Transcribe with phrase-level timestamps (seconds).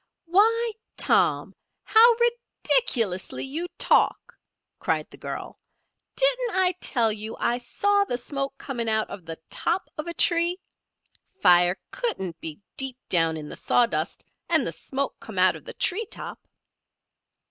[0.25, 1.53] "Why, Tom!
[1.83, 4.35] How ridiculously you talk!"
[4.79, 5.59] cried the girl.
[6.15, 10.15] "Didn't I tell you I saw the smoke coming out of the top of a
[10.15, 10.59] tree?
[11.39, 15.73] Fire couldn't be deep down in the sawdust and the smoke come out of the
[15.73, 16.47] tree top."